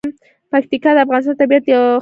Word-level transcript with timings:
پکتیکا 0.51 0.91
د 0.93 0.97
افغانستان 1.05 1.35
د 1.35 1.39
طبیعت 1.41 1.61
د 1.63 1.65
ښکلا 1.65 1.73
برخه 1.79 1.87
ده. 1.87 1.89